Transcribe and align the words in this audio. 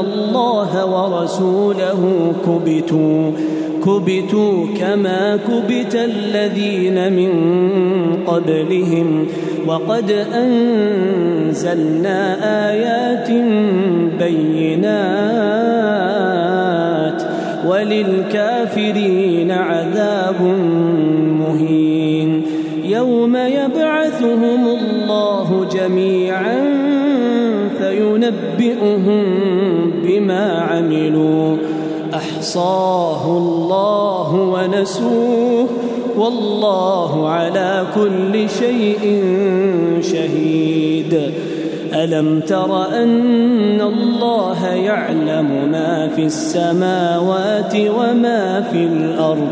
الله 0.00 0.86
ورسوله 0.86 2.32
كبتوا 2.46 3.32
كبتوا 3.84 4.66
كما 4.80 5.36
كبت 5.36 5.94
الذين 5.94 7.12
من 7.12 7.32
قبلهم. 8.26 9.26
وقد 9.66 10.10
أنزلنا 10.34 12.20
آيات 12.70 13.30
بينات 14.18 14.88
وللكافرين 17.66 19.50
عذاب 19.50 20.42
مهين. 21.40 22.42
يوم 22.84 23.36
يبعثهم 23.36 24.68
الله 24.68 25.66
جميعا 25.72 26.60
فينبئهم 27.78 29.24
بما 30.18 30.60
عملوا. 30.60 31.56
أحصاه 32.14 33.38
الله 33.38 34.34
ونسوه. 34.34 35.66
والله 36.16 37.28
على 37.28 37.84
كل 37.94 38.48
شيء 38.48 39.24
شهيد. 40.00 41.32
ألم 41.94 42.40
تر 42.40 43.02
أن 43.02 43.80
الله 43.80 44.66
يعلم 44.66 45.68
ما 45.72 46.08
في 46.16 46.24
السماوات 46.24 47.76
وما 47.76 48.60
في 48.72 48.84
الأرض؟ 48.84 49.50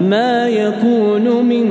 ما 0.00 0.48
يكون 0.48 1.44
من 1.46 1.66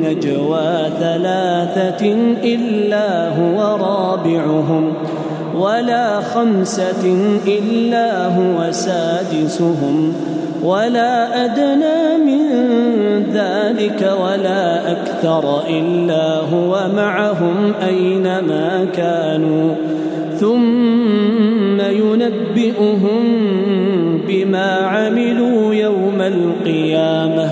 نجوى 0.00 0.90
ثلاثة 1.00 2.14
إلا 2.44 3.28
هو 3.28 3.76
رابعهم. 3.76 4.92
ولا 5.58 6.20
خمسة 6.20 7.16
إلا 7.46 8.26
هو 8.26 8.72
سادسهم 8.72 10.14
ولا 10.64 11.44
أدنى 11.44 12.24
من 12.24 12.42
ذلك 13.32 14.12
ولا 14.22 14.92
أكثر 14.92 15.68
إلا 15.68 16.40
هو 16.40 16.88
معهم 16.96 17.72
أينما 17.88 18.86
كانوا. 18.96 19.74
ثم 20.40 21.80
ينبئهم 21.80 23.22
بما 24.28 24.72
عملوا 24.72 25.74
يوم 25.74 26.20
القيامة. 26.20 27.50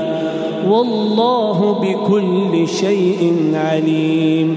والله 0.69 1.73
بكل 1.73 2.69
شيء 2.69 3.53
عليم. 3.55 4.57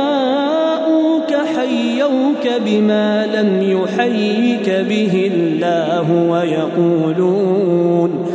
بما 2.71 3.25
لم 3.25 3.61
يحيك 3.61 4.69
به 4.69 5.31
الله 5.33 6.29
ويقولون 6.29 8.25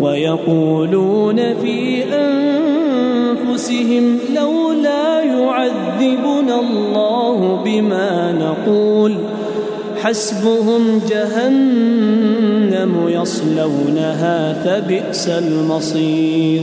ويقولون 0.00 1.36
في 1.36 2.04
أنفسهم 2.14 4.18
لولا 4.36 5.22
يعذبنا 5.22 6.60
الله 6.60 7.62
بما 7.64 8.32
نقول 8.32 9.14
حسبهم 10.02 11.00
جهنم 11.10 13.08
يصلونها 13.08 14.52
فبئس 14.52 15.28
المصير 15.28 16.62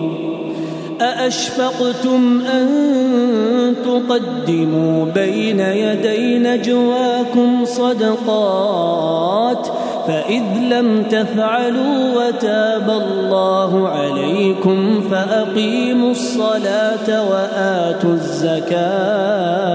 أأشفقتم 1.01 2.41
أن 2.45 2.67
تقدموا 3.85 5.05
بين 5.05 5.59
يدي 5.59 6.39
نجواكم 6.39 7.65
صدقات 7.65 9.67
فإذ 10.07 10.43
لم 10.69 11.03
تفعلوا 11.03 12.15
وتاب 12.15 12.89
الله 12.89 13.89
عليكم 13.89 15.01
فأقيموا 15.11 16.11
الصلاة 16.11 17.29
وآتوا 17.31 18.13
الزكاة 18.13 19.71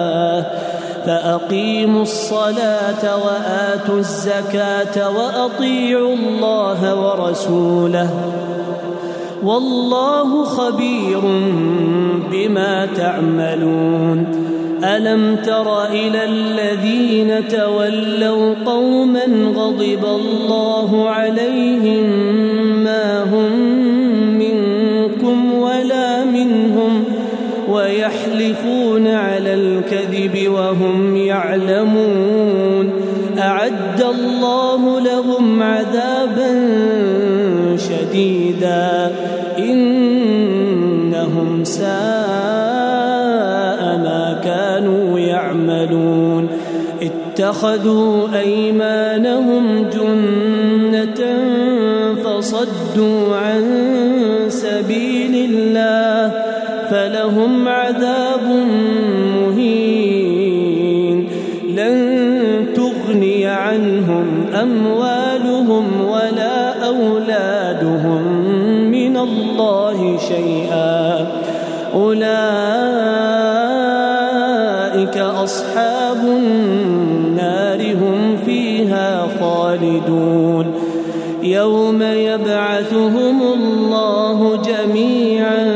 فأقيموا 1.06 2.02
الصلاة 2.02 3.16
وآتوا 3.24 3.98
الزكاة 3.98 5.10
وأطيعوا 5.10 6.14
الله 6.14 6.94
ورسوله 6.94 8.10
والله 9.44 10.44
خبير 10.44 11.20
بما 12.32 12.88
تعملون. 12.96 14.26
ألم 14.84 15.36
تر 15.36 15.84
إلى 15.84 16.24
الذين 16.24 17.48
تولوا 17.48 18.54
قوما 18.66 19.24
غضب 19.56 20.04
الله 20.04 21.10
عليهم 21.10 22.06
ما 22.84 23.22
هم 23.22 23.52
منكم 24.38 25.54
ولا 25.54 26.24
منهم 26.24 27.04
ويحلفون 27.70 29.06
على 29.06 29.54
الكذب 29.54 30.52
وهم 30.52 31.16
يعلمون. 31.16 32.92
أعد 33.38 34.02
الله 34.02 34.75
ما 43.96 44.40
كانوا 44.44 45.18
يعملون 45.18 46.48
اتخذوا 47.02 48.38
أيمانهم 48.38 49.86
جنة 49.92 51.26
فصدوا 52.24 53.36
عن 53.36 53.64
سبيل 54.48 55.50
الله 55.50 56.32
فلهم 56.90 57.68
عذاب 57.68 58.42
مهين 59.36 61.28
لن 61.68 62.16
تغني 62.74 63.46
عنهم 63.46 64.46
أموالهم 64.54 65.84
ولا 66.08 66.86
أولادهم 66.86 68.46
الله 69.16 70.18
شيئا 70.28 71.26
أولئك 71.94 72.26
أصحاب 75.18 76.16
النار 76.26 77.80
هم 77.94 78.36
فيها 78.46 79.28
خالدون. 79.40 80.74
يوم 81.42 82.02
يبعثهم 82.02 83.42
الله 83.42 84.62
جميعا 84.62 85.72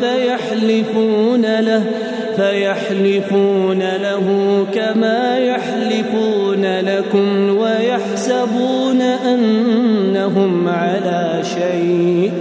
فيحلفون 0.00 1.60
له 1.60 1.84
فيحلفون 2.36 3.78
له 3.78 4.26
كما 4.74 5.38
يحلفون 5.38 6.80
لكم 6.80 7.56
ويحسبون 7.56 9.00
أنهم 9.00 10.68
على 10.68 11.42
شيء. 11.54 12.32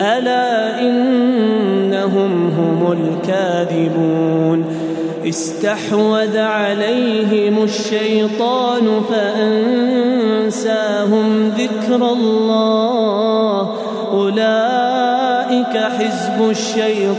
ألا 0.00 0.80
إنهم 2.08 2.50
هم 2.50 2.92
الكاذبون. 2.92 4.64
استحوذ 5.28 6.38
عليهم 6.38 7.62
الشيطان 7.62 9.02
فأنساهم 9.10 11.48
ذكر 11.48 12.12
الله. 12.12 13.68
أولئك 14.12 15.76
حزب 15.76 16.50
الشيطان. 16.50 17.18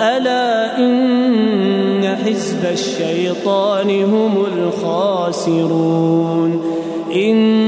ألا 0.00 0.78
إن 0.78 2.16
حزب 2.26 2.64
الشيطان 2.72 4.04
هم 4.04 4.44
الخاسرون. 4.54 6.60
إن 7.14 7.63